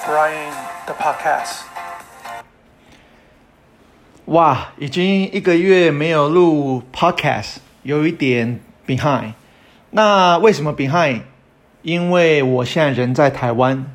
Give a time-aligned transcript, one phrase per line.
[0.00, 0.50] 迎来
[0.86, 1.62] 到我 Brian 的 Podcast。
[4.26, 9.32] 哇，已经一个月没有录 Podcast，有一点 behind。
[9.90, 11.22] 那为什么 behind？
[11.82, 13.86] 因为我现在人在台湾，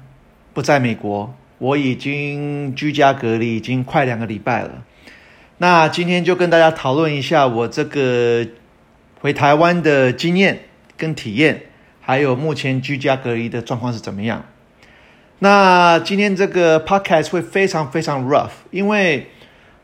[0.53, 1.33] 不在美国。
[1.57, 4.83] 我已经居家隔离已经快两个礼拜了。
[5.59, 8.45] 那今天就跟大家讨论一下我这个
[9.21, 10.65] 回台湾的经验
[10.97, 11.61] 跟体验，
[12.01, 14.43] 还有目前居家隔离的状况是怎么样。
[15.39, 19.29] 那今天这个 podcast 会非常非常 rough，因为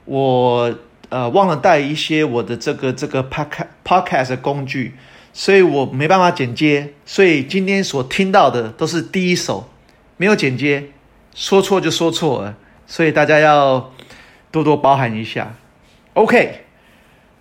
[0.06, 0.74] 我
[1.10, 4.96] 呃忘了带一些我的这个这个 podcast podcast 的工具，
[5.34, 9.70] 所以我没办法剪接，所以今天所听到的都是第一手，
[10.16, 10.86] 没有剪接，
[11.36, 12.56] 说错就说错了，
[12.88, 13.92] 所以大家要
[14.52, 15.54] 多多包涵一下。
[16.14, 16.62] OK，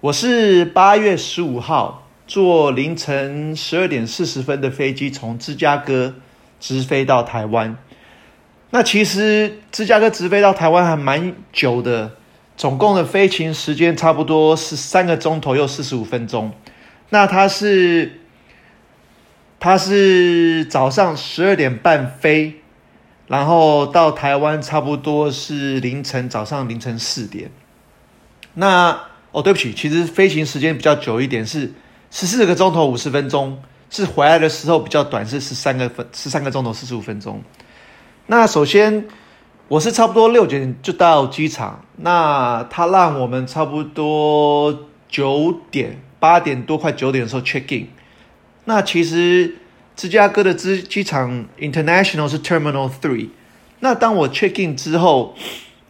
[0.01, 6.17] 我是八月十五号坐凌晨十二点四十分的飞机从芝加哥
[6.59, 7.77] 直飞到台湾。
[8.71, 12.13] 那其实芝加哥直飞到台湾还蛮久的，
[12.57, 16.53] 总共的飞行时间差不多是三个钟头又四十五分钟。
[17.09, 18.21] 那它是，
[19.59, 22.61] 它是早上十二点半飞，
[23.27, 27.51] 然后到台湾差不多是凌晨早上凌晨四点。
[28.55, 29.01] 那
[29.33, 31.73] 哦，对不起，其实飞行时间比较久一点，是
[32.13, 33.61] 十四个钟头五十分钟，
[33.91, 37.43] 是回来的时候比较短，是十三个分十三个钟头四十五分钟。
[38.31, 39.09] 那首先，
[39.67, 41.85] 我是差不多六点就到机场。
[41.97, 47.89] 那他让我们差不多九点、八点多、快九点的时候 check in。
[48.67, 49.57] 那其实
[49.97, 53.31] 芝加哥的机机场 International 是 Terminal Three。
[53.81, 55.35] 那当我 check in 之后，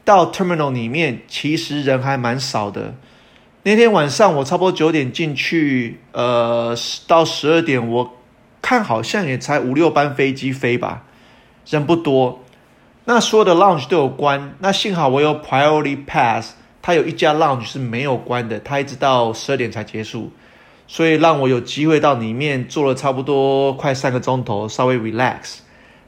[0.07, 2.95] 到 Terminal 里面，其实人还蛮少的。
[3.65, 6.75] 那天晚上我差不多九点进去，呃，
[7.07, 8.17] 到十二点，我
[8.63, 11.05] 看好像也才五六班飞机飞吧。
[11.71, 12.43] 人不多，
[13.05, 14.55] 那所有的 lounge 都有关。
[14.59, 20.33] 那幸好我有 priority pass，它有一家 lounge 是没有关的，它一直到十二点才结束，
[20.89, 25.59] 所以让我有机会到里面坐了差不多快三个钟头，稍微 relax，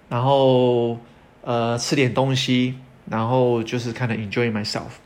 [0.08, 0.98] 然后
[1.42, 2.74] 呃吃点东西，
[3.08, 4.98] 然后就是看 enjoy myself。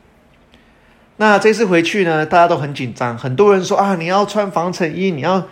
[1.18, 5.46] 那这次回去呢，大家都很紧张，很多人说啊，你要穿防尘衣，你要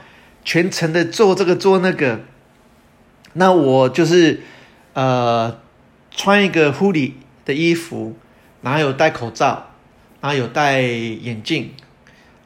[0.44, 2.21] 全程的做这个做那个。
[3.34, 4.41] 那我就是。
[4.94, 5.59] 呃，
[6.10, 8.15] 穿一个护理的衣服，
[8.62, 9.71] 然后有戴口罩，
[10.21, 11.72] 然后有戴眼镜，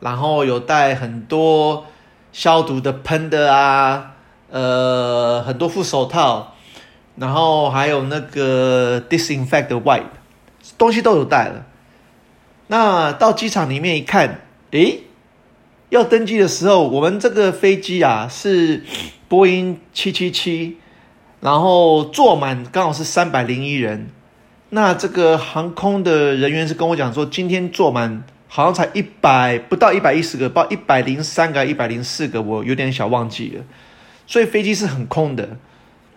[0.00, 1.86] 然后有戴很多
[2.32, 4.14] 消毒的喷的啊，
[4.50, 6.54] 呃，很多副手套，
[7.16, 10.04] 然后还有那个 disinfect 的 wipe，
[10.78, 11.66] 东西都有带了。
[12.68, 15.02] 那到机场里面一看，诶，
[15.90, 18.84] 要登机的时候，我们这个飞机啊是
[19.28, 20.78] 波音七七七。
[21.40, 24.08] 然后坐满刚好是三百零一人，
[24.70, 33.64] 那这个航空的人员是跟我讲说，今天坐满好像才一百不到一百一十个，报一百零三个、一百零四个，我有点小忘记了。
[34.26, 35.56] 所以飞机是很空的。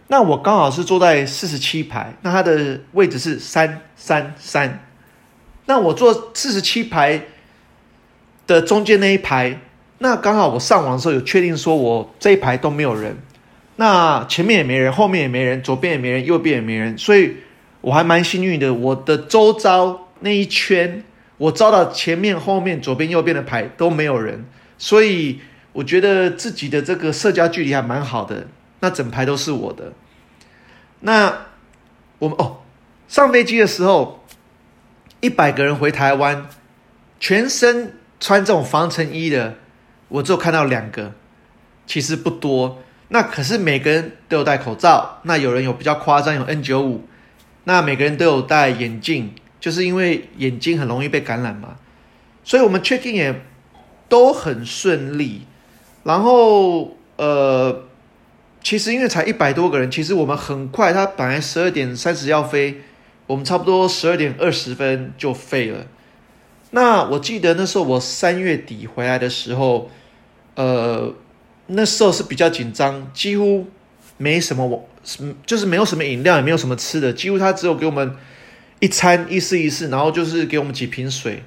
[0.08, 4.84] 那我刚好是坐在四十七排，那它的位置是三三三。
[5.68, 7.22] 那我坐四十七排
[8.48, 9.58] 的中间那一排，
[10.00, 13.16] 那刚好我上网的时候有确定说我这一排都没有人。
[13.81, 17.38] 那前面也没人，后面也没人，左边也没人，右边也没人，所以
[17.81, 18.72] 我还蛮幸运的。
[18.72, 21.03] 我的周遭那一圈，
[21.38, 24.46] 我招到前面、后面、左边、右边的牌都没有人，
[24.78, 25.40] 所以
[25.74, 28.46] 我觉得自己的这个社交距离还蛮好的。
[28.81, 29.94] 那整排都是我的。
[31.00, 31.47] 那
[32.20, 32.58] 我们哦，
[33.08, 34.24] 上飞机的时候，
[35.22, 36.46] 一百个人回台湾，
[37.20, 39.56] 全身穿这种防尘衣的，
[40.09, 41.14] 我只有看到两个，
[41.88, 42.78] 其实不多。
[43.13, 46.99] 那可是每个人都有戴口罩，那有人有比较夸张，有 N95，
[47.66, 51.75] 那每个人都有戴眼镜，就是因为眼睛很容易被感染嘛，
[52.46, 53.41] 所以我们 check in 也
[54.08, 55.41] 都很顺利。
[56.03, 57.84] 然后呃，
[58.63, 62.81] 其实因为才一百多个人，其实我们很快，他本来十二点三十要飞，
[63.28, 65.85] 我们差不多十二点二十分就飞了。
[66.69, 69.91] 那我记得那时候我三月底回来的时候，
[70.55, 71.14] 呃。
[71.67, 73.67] 那时候是比较紧张，几乎
[74.17, 78.16] 没什么，什么就是没有什么饮料，也没有什么吃的，几乎他只有给我们
[78.79, 81.43] 一餐意思意思，然后就是给我们几瓶水。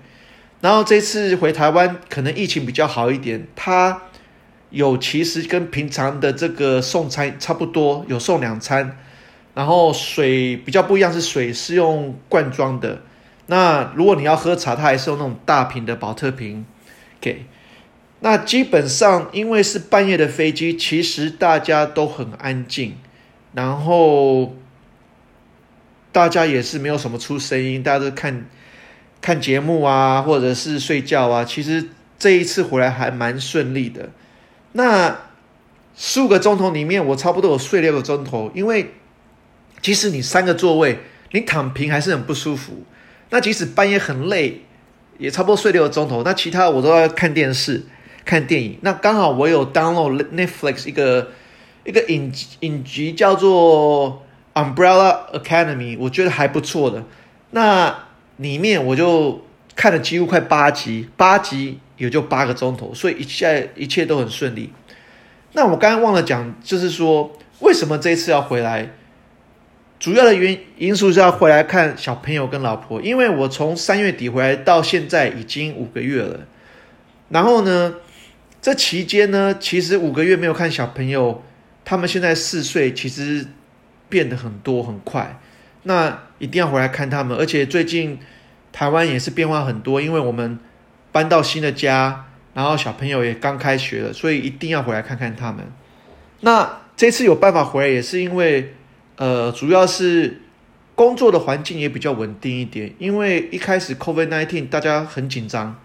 [0.61, 4.03] 然后这次回台湾，可能疫情比较好一点，他
[4.71, 8.99] 有其实跟平常的这个送餐差不多，有送两餐。
[9.55, 13.03] 然后水比较不一样，是水是用罐装的。
[13.47, 16.65] 那如果你要喝茶，他还是用那种大瓶的宝特瓶
[17.21, 17.45] 给。
[18.25, 22.97] 那基本上，因为是半夜的飞机，其实大家都很安静。
[23.53, 24.57] 然后，
[26.11, 28.47] 大家也是没有什么出声音，大家都看
[29.21, 31.45] 看节目啊，或者是睡觉啊。
[31.45, 34.09] 其实这一次回来还蛮顺利的。
[34.73, 35.19] 那
[35.95, 38.95] 十五个钟头里面，我差不多有睡六个钟头，因为
[39.83, 41.01] 即使你三个座位，
[41.33, 42.85] 你躺平还是很不舒服。
[43.29, 44.63] 那即使半夜很累，
[45.19, 46.23] 也差不多睡六个钟头。
[46.23, 47.83] 那其他我都要看电视、
[48.25, 48.79] 看电影。
[48.83, 51.29] 那刚好我有 download Netflix 一个
[51.85, 54.25] 一个影影集叫做
[54.55, 57.05] Umbrella Academy，我觉得还不错的。
[57.51, 58.07] 那
[58.37, 59.45] 里面我就
[59.77, 64.73] 看了几乎快八集，八集也就八个钟头，所以一切一切都很顺利。
[65.53, 67.31] 那我刚刚忘了讲，就是说
[67.61, 68.91] 为什么这一次要回来？
[70.01, 76.41] 主要的原因素是要回来看小朋友跟老婆，因为我从三月底回来到现在已经五个月了。
[77.31, 77.95] 然后呢，
[78.65, 81.45] 这期间呢，其实五个月没有看小朋友，
[81.85, 83.47] 他们现在四岁，其实
[84.09, 85.39] 变得很多很快。
[85.83, 88.19] 那一定要回来看他们，而且最近
[88.73, 90.59] 台湾也是变化很多，因为我们
[91.13, 92.25] 搬到新的家。
[92.55, 95.63] 然后小朋友也刚开学了，所以一定要回来看看他们。
[96.41, 98.73] 那这次有办法回来，也是因为，
[99.17, 100.41] 呃，主要是
[100.95, 102.95] 工作的环境也比较稳定一点。
[102.99, 105.79] 因为一开始 COVID-19 大家很紧张，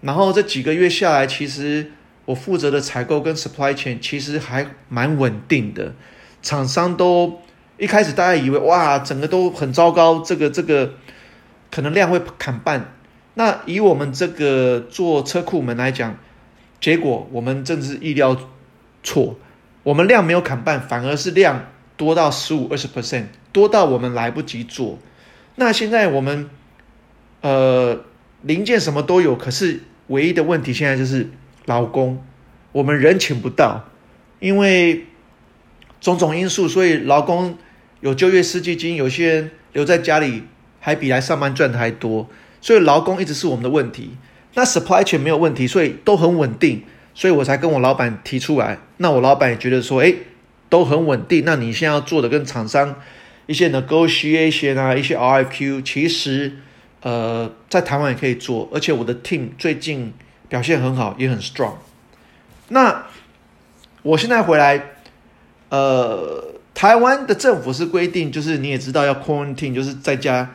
[0.00, 1.90] 然后这几个月下来，其实
[2.26, 5.94] 我负责的采购跟 supply chain 其实还蛮稳定的。
[6.42, 7.40] 厂商都
[7.78, 10.94] 一开始大家以为哇，整个都很糟糕，这个这个
[11.70, 12.92] 可能量会砍半。
[13.34, 16.16] 那以我们这个做车库门来讲，
[16.80, 18.36] 结果我们真是意料
[19.02, 19.36] 错，
[19.82, 24.98] 我们量没有砍半，反而是量多到十五二十 percent，多到我们来不及做。
[25.56, 26.48] 那现在我们
[27.42, 28.04] 呃
[28.42, 31.28] 零件什么都有，可是唯一的问题现在就是
[31.66, 32.24] 劳工，
[32.72, 33.84] 我们人请不到，
[34.40, 35.04] 因为
[36.00, 37.56] 种种因素，所以劳工
[38.00, 40.42] 有就业失业金，有些人留在家里
[40.80, 42.28] 还比来上班赚的还多。
[42.60, 44.16] 所以劳工一直是我们的问题，
[44.54, 46.82] 那 supply chain 没有问题，所以都很稳定，
[47.14, 48.78] 所以我才跟我老板提出来。
[48.96, 50.12] 那我老板也觉得说，哎，
[50.68, 51.44] 都很稳定。
[51.44, 52.96] 那你现在要做的跟厂商
[53.46, 56.56] 一些 negotiation 啊，一些 RFQ，其实
[57.02, 60.12] 呃在台湾也可以做，而且我的 team 最近
[60.48, 61.74] 表现很好，也很 strong。
[62.68, 63.06] 那
[64.02, 64.82] 我现在回来，
[65.68, 70.54] 呃，台湾的政府是规定，就是你也知道要 quarantine，就是在家，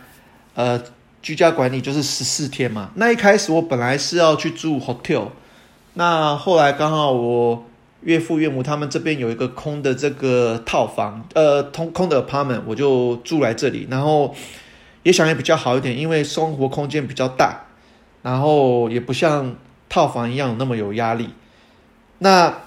[0.56, 0.82] 呃。
[1.24, 2.90] 居家管理就是十四天嘛。
[2.96, 5.28] 那一开始我本来是要去住 hotel，
[5.94, 7.64] 那后来刚好我
[8.02, 13.88] 岳父岳母他们这边有一个空的这个套房，呃，通空的 apartment，我就住来这里。
[13.92, 14.34] 然后
[15.04, 17.66] 也想也比较好一点，因为生活空间比较大，
[18.24, 19.56] 然后也不像
[19.92, 21.30] 套房一样那么有压力。
[22.20, 22.62] 那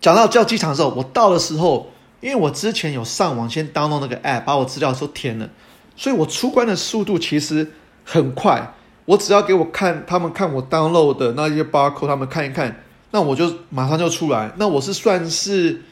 [0.00, 5.48] 讲到叫机场的时候，我到的时候，因为我之前有上网先 download 那个 app，把我资料都填了。
[5.96, 7.72] 所以我出关的速度其实
[8.04, 8.74] 很快，
[9.04, 14.50] 我只要给我看他们看我 download 的那些 barcode，他们看一看，那我就马上就出来。
[14.56, 15.82] 那我是算是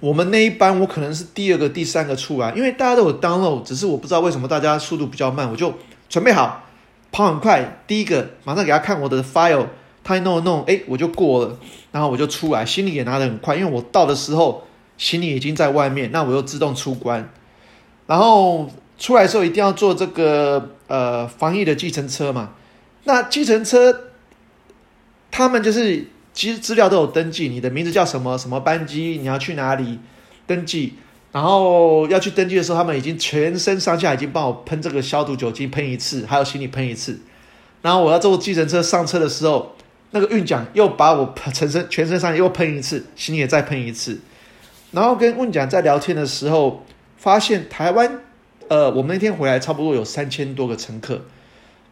[0.00, 5.48] 我们那一班，我可能是第二个、第三个出来，因为大家都有 download，只是我不知道为什么大家速度比较慢。
[5.50, 5.72] 我就
[6.08, 6.64] 准备好
[7.12, 9.66] 跑很快，第一个马上给他看我的 file，
[10.02, 11.58] 他一弄一弄，哎，我就过了，
[11.92, 14.66] 然后我就出来，行李也拿得很快，因为我到的时候
[14.98, 17.32] 行李已经在外面，那我又自动出关，
[18.06, 18.70] 然后。
[19.00, 22.50] 出来的时候一定要坐这个呃防疫的计程车嘛。
[23.04, 23.98] 那计程车
[25.30, 29.98] 他们就是其实资料都有登记，你的名字叫什么什么班机，你要去哪里
[30.46, 30.98] 登记。
[31.32, 37.20] 然后要去登记的时候，他们已经全身上下已经帮我喷这个消毒酒精喷一次，还有行李喷一次。
[37.82, 39.74] 然后我要坐计程车上车的时候，
[40.10, 44.20] 那个运将又把我全身全身上下又喷一次，行李也再喷一次。
[44.92, 46.84] 然后跟运将在聊天的时候，
[47.16, 48.20] 发现台湾。
[48.68, 51.20] 呃，我们那天回来差不多有三千多个乘客，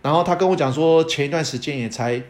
[0.00, 2.22] 然后他跟我讲说，前一段时间也才，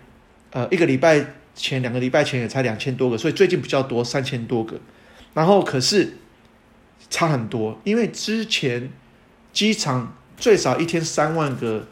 [0.52, 1.22] 呃，一个礼拜
[1.54, 4.80] 前、两个礼拜前也才两千多个，所以最近比较多，三千多个。
[5.34, 6.16] 然后可是
[7.10, 8.90] 差很多，因为之前
[9.52, 11.86] 机场最少一天三万个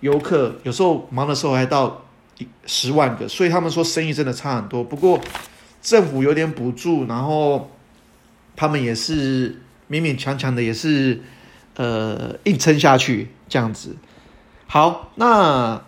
[0.00, 2.04] 游客，有时候忙的时候还到
[2.66, 4.84] 十万个，所以他们说生意真的差很多。
[4.84, 5.20] 不过
[5.82, 7.70] 政府有点补助，然后
[8.56, 9.60] 他们也是
[9.90, 11.20] 勉勉强强的，也是。
[11.76, 13.96] 呃，硬撑下去这样子。
[14.68, 15.82] 好，那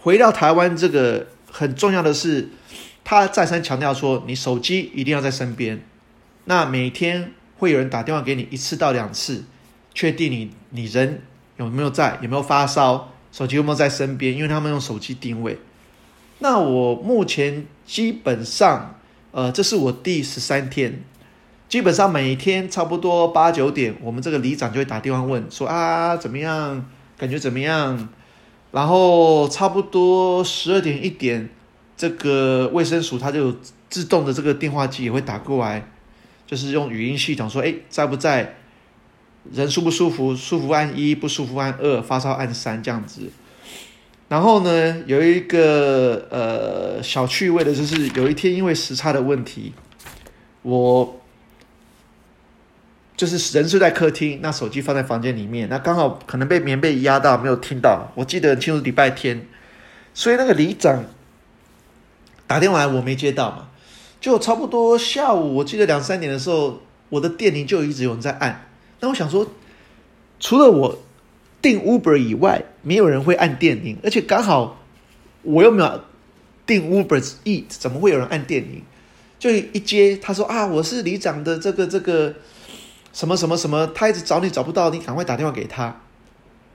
[0.00, 2.48] 回到台湾，这个很重要的是，
[3.04, 5.80] 他再三强调说，你手机一定要在身边。
[6.46, 9.44] 那每天会有人打电话给你一次到两次，
[9.92, 11.20] 确定你你人
[11.58, 15.58] 有没有在，有没有发烧，手机有没有在身边，因为他们用手机定位。
[16.38, 18.94] 那我目前基本上，
[19.32, 21.04] 呃，这是我第十三天。
[21.68, 26.84] 基本上每天差不多八九点，我们这个里长就会打电话问说啊怎么样，
[27.18, 28.08] 感觉怎么样？
[28.72, 31.50] 然后差不多十二点一点，
[31.94, 33.54] 这个卫生署它就
[33.88, 35.84] 自动的这个电话机也会打过来，
[36.50, 38.56] 就是用语音系统说，哎，在不在？
[39.52, 40.34] 人舒不舒服？
[40.34, 43.30] 舒服按一，不舒服按二，发烧按三这样子。
[44.28, 49.74] 然后呢，有一个呃小趣味的就是，有一天因为时差的问题，
[50.62, 51.20] 我。
[53.16, 58.10] 就是人睡在客厅，那手机放在房间里面，那刚好可能被棉被压到，没有听到。
[58.14, 59.46] 我记得很清楚，礼拜天，
[60.14, 61.04] 所以那个里长
[62.46, 63.68] 打电话来，我没接到嘛。
[64.20, 68.68] 就差不多下午，我记得两三点的时候，我的电铃就一直有人在按。
[69.00, 69.46] 那我想说，
[70.38, 70.98] 除了我
[71.62, 74.78] 订 Uber 以外，没有人会按电铃，而且刚好
[75.42, 76.00] 我又没有
[76.66, 78.82] 订 Uber Eat，怎么会有人按电铃？
[79.38, 82.34] 就一接，他说啊，我是里长的这个这个。
[83.12, 86.00] 什么什么什么，他一直找你找不到，你赶快打电话给他。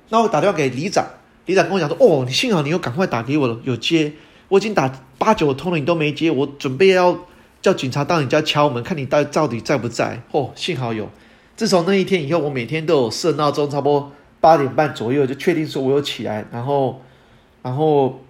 [0.09, 1.07] 那我打电话给里长，
[1.45, 4.11] 里长跟我讲说：“哦，你幸好你又赶快打给我了，有接。
[4.49, 6.29] 我已经打八九通了，你都没接。
[6.29, 7.17] 我准备要
[7.65, 10.21] 叫警察到你家敲门，看你到到底在不在。
[10.29, 11.09] 哦，幸好有。
[11.55, 17.01] 自从那一天以后，我每天都有设闹钟，差不多八点半左右就确定说我有起来，然后
[17.63, 18.23] 然后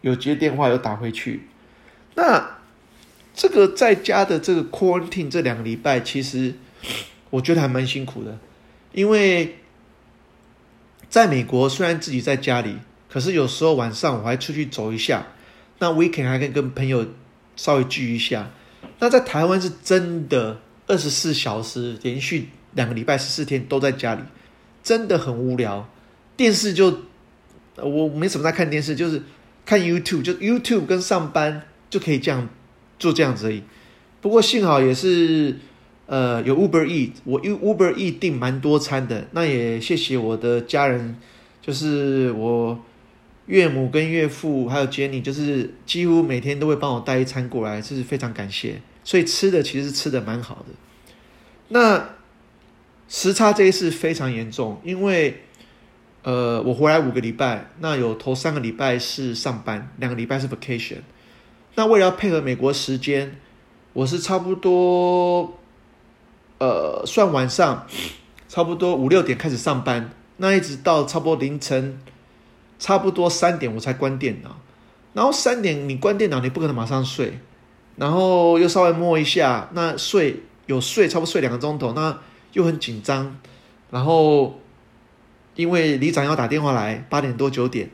[0.00, 1.48] 有接电话，有打回去。
[2.14, 2.58] 那
[3.34, 6.54] 这个在家的这个 quarantine 这两个礼拜，其实。
[7.30, 8.38] 我觉得还蛮辛苦的，
[8.92, 9.58] 因为
[11.10, 12.76] 在美国虽然自己在家里，
[13.06, 15.26] 可是有时候晚上我还出去走一下，
[15.78, 17.04] 那 weekend 还可以跟朋友
[17.54, 18.48] 稍微聚一下。
[18.98, 24.22] 那在台湾是真的二十四小时连续两个礼拜十四天都在家里，
[24.82, 25.88] 真的很无聊。
[26.36, 27.00] 电视就
[27.76, 29.22] 我没什么在看电视，就是
[29.64, 32.48] 看 YouTube，就 YouTube 跟上班就可以这样
[32.98, 33.62] 做这样子而已。
[34.20, 35.56] 不过幸好也是。
[36.10, 41.18] 呃，有 Uber Eat，我用 Uber Eat 订蛮多餐的，那也谢谢我的家人，
[41.60, 42.82] 就是我
[43.48, 48.80] 岳母跟岳父还有 Jenny，就是几乎每天都会帮我带一餐过来，这是非常感谢。
[49.02, 50.66] 所以吃的其实吃的蛮好的。
[51.68, 52.10] 那
[53.08, 55.42] 时差这一次非常严重，因为
[56.22, 60.98] 呃，我回来五个礼拜，那有头三个礼拜是上班，两个礼拜是 vacation。
[61.74, 63.36] 那为了要配合美国时间，
[63.92, 65.58] 我是差不多。
[66.60, 67.86] 呃，算晚上，
[68.48, 72.00] 差不多五六点开始上班，那一直到差不多凌晨，
[72.78, 74.56] 差不多三点我才关电脑。
[75.14, 77.38] 然后三点你关电脑，你不可能马上睡，
[77.96, 82.18] 然后又稍微摸一下，那睡有睡，差不多睡两个钟头，那
[82.52, 83.36] 又很紧张。
[83.90, 84.60] 然后
[85.56, 87.90] 因为里长要打电话来，八点多九点，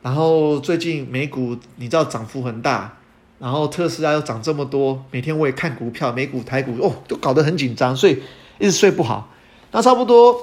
[0.00, 2.98] 然后最近美股你知道涨幅很大。
[3.40, 8.22] 然后特斯拉又涨这么多，每天我也看股票，美股、台股哦，都搞得很紧张，所以
[8.58, 9.28] 一直睡不好。
[9.72, 10.40] 那差不多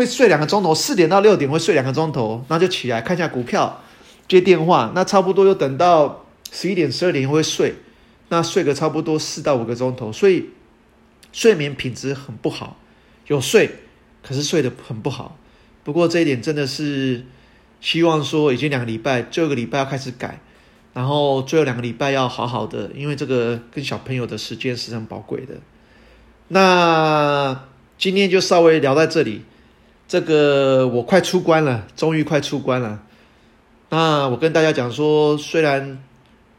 [0.00, 3.82] 会睡两个钟头，四点到六点会睡两个钟头，那就起来看一下股票，
[4.26, 4.92] 接电话。
[4.94, 7.74] 那差不多又等到十一点、十二点会睡，
[8.30, 10.48] 那睡个差不多四到五个钟头，所以
[11.34, 12.78] 睡眠品质很不好。
[13.26, 13.70] 有睡，
[14.22, 15.36] 可是睡得很不好。
[15.84, 17.26] 不过这一点真的是
[17.82, 20.40] 希望说，已经两个礼拜，最后一个礼拜要开始改。
[20.94, 25.56] 然后最后两个礼拜要好好的，因为这个跟小朋友的时间是很宝贵的。
[26.48, 27.66] 那
[27.98, 29.42] 今天就稍微聊在这里。
[30.10, 33.00] 这个我快出关了，终于快出关了。
[33.90, 36.02] 那我跟大家讲说，虽然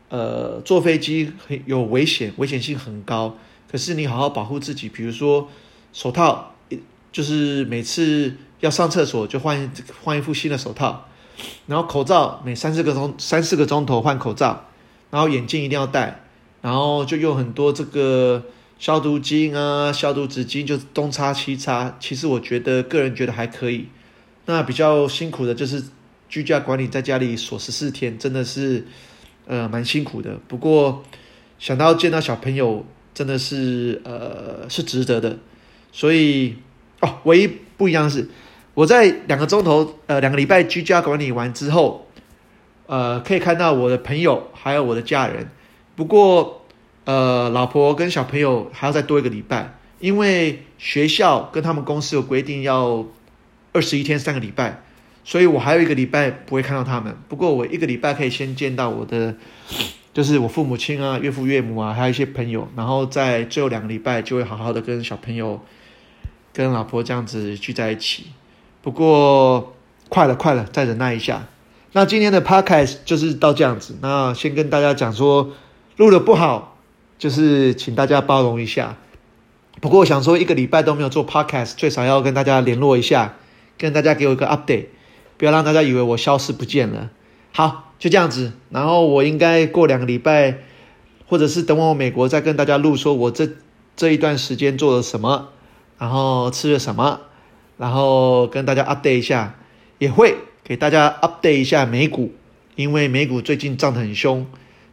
[0.07, 3.35] 呃坐飞机很有危险，危险性很高，
[3.69, 5.49] 可是你好好保护自己，比如说
[5.91, 6.53] 手套，
[7.11, 9.69] 就是每次要上厕所就换
[10.01, 11.07] 换一副新的手套。
[11.67, 14.67] 然后口罩每三四个钟三四个钟头换口罩，
[15.09, 16.21] 然后眼镜一定要戴，
[16.61, 18.45] 然后就用很多这个
[18.81, 21.95] 消毒巾啊、消毒纸巾，就东擦西擦。
[21.99, 23.87] 其实我觉得个人觉得还可以。
[24.47, 25.83] 那比较辛苦的就是
[26.27, 28.83] 居家管理，在家里锁十四天，真的是
[29.45, 30.39] 呃蛮辛苦的。
[30.47, 31.03] 不过
[31.59, 32.83] 想到见到小朋友，
[33.13, 35.37] 真的是呃是值得的。
[35.91, 36.55] 所以
[37.01, 37.47] 哦，唯一
[37.77, 38.27] 不一样的是。
[38.73, 42.07] 我在两个钟头，呃，两个礼拜居家管理完之后，
[42.87, 45.47] 呃，可以看到我的朋友还有我的家人。
[45.95, 46.60] 不过，
[47.05, 53.05] 呃，老婆跟小朋友还要再多一个礼拜，因为学校跟他们公司有规定要
[53.73, 54.83] 二十一天三个礼拜，
[55.23, 57.15] 所以我还有一个礼拜不会看到他们。
[57.27, 59.35] 不过我一个礼拜可以先见到我的，
[60.13, 62.67] 就是我父母亲啊、岳父岳母啊，还有一些朋友。
[62.75, 65.59] 然后在最后两个礼拜就会好好的跟小朋友、
[66.53, 68.27] 跟老婆这样子聚在一起。
[68.81, 69.73] 不过
[70.09, 71.47] 快了，快了，再忍耐一下。
[71.93, 73.97] 那今天的 podcast 就是到这样子。
[74.01, 75.51] 那先跟大家讲说，
[75.97, 76.70] 录的不好，
[77.21, 78.97] 就是请大家包容一下。
[79.79, 83.35] 不过我想说，一个礼拜都没有做 podcast，最少要跟大家联络一下，
[83.77, 84.85] 跟大家给我一个 update，
[85.37, 87.11] 不要让大家以为我消失不见了。
[87.51, 88.53] 好，就这样子。
[88.71, 90.57] 然后我应该过两个礼拜，
[91.27, 93.47] 或者是等我美国再跟大家录，说我这
[93.95, 95.49] 这一段时间做了什么，
[95.99, 97.19] 然后吃了什么，
[97.77, 99.53] 然后跟大家 update 一下，
[99.99, 102.33] 也会给大家 update 一下美股。
[102.75, 104.47] 因为美股最近涨得很凶，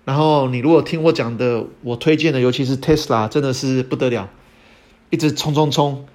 [0.09, 4.31] 然后你如果听我讲的，我推荐的，尤其是 Tesla，真的是不得了，
[5.11, 6.07] 一直冲冲冲。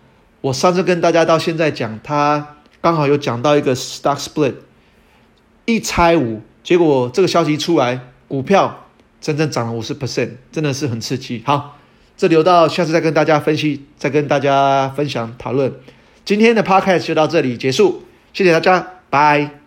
[0.41, 4.55] 我上次跟大家到现在讲，他刚好有讲到一个 stock split，
[5.65, 8.87] 一拆五，结果这个消息出来，股票
[9.21, 11.43] 真正涨了五十 percent，真的是很刺激。
[11.45, 11.77] 好，
[12.17, 15.71] 这留到下次再跟大家分析，再跟大家分享讨论。
[16.25, 18.01] 今天的 podcast 就到这里结束，
[18.33, 19.62] 谢谢大家，拜。